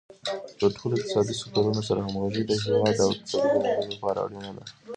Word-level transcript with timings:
د 0.59 0.61
ټولو 0.77 0.93
اقتصادي 0.97 1.33
سکتورونو 1.41 1.81
سره 1.87 1.99
همغږي 2.01 2.43
د 2.45 2.51
هیواد 2.63 2.93
د 2.97 3.01
اقتصادي 3.11 3.45
پرمختګ 3.53 3.85
لپاره 3.95 4.17
اړینه 4.25 4.51
ده. 4.57 4.63